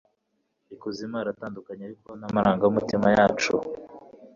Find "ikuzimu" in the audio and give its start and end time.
0.73-1.15